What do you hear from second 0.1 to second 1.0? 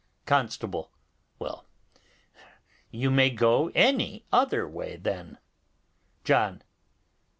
Constable.